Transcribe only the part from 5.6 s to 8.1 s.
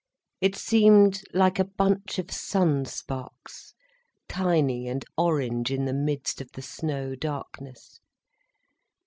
in the midst of the snow darkness.